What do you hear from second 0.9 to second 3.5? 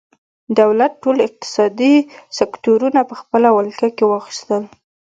ټول اقتصادي سکتورونه په خپله